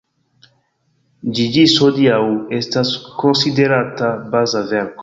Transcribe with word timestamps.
Ĝi 1.35 1.45
ĝis 1.57 1.75
hodiaŭ 1.83 2.19
estas 2.61 2.95
konsiderata 3.25 4.15
baza 4.35 4.69
verko. 4.75 4.97